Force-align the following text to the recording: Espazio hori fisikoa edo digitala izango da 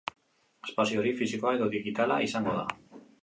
Espazio 0.69 1.03
hori 1.03 1.11
fisikoa 1.19 1.53
edo 1.59 1.69
digitala 1.75 2.19
izango 2.29 2.57
da 2.61 2.67